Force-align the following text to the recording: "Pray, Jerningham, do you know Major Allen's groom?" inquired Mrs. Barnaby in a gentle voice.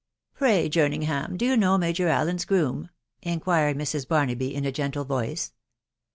"Pray, 0.39 0.67
Jerningham, 0.67 1.37
do 1.37 1.45
you 1.45 1.55
know 1.55 1.77
Major 1.77 2.07
Allen's 2.07 2.43
groom?" 2.43 2.89
inquired 3.21 3.77
Mrs. 3.77 4.07
Barnaby 4.07 4.55
in 4.55 4.65
a 4.65 4.71
gentle 4.71 5.05
voice. 5.05 5.53